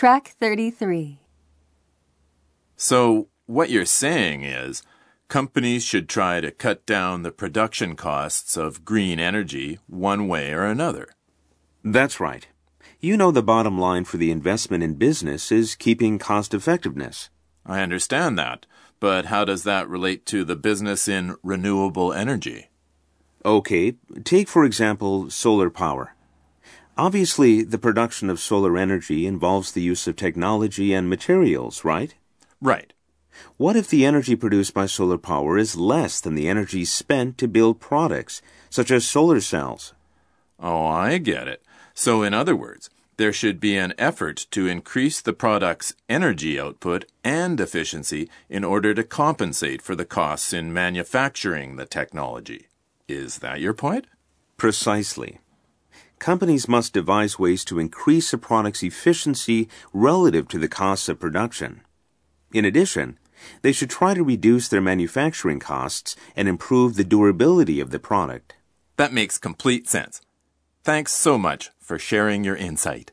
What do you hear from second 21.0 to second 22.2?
in renewable